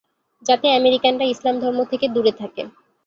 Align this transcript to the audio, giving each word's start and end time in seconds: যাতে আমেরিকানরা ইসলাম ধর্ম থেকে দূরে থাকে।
যাতে 0.45 0.67
আমেরিকানরা 0.71 1.25
ইসলাম 1.27 1.55
ধর্ম 1.63 1.79
থেকে 1.91 2.05
দূরে 2.07 2.33
থাকে। 2.41 2.61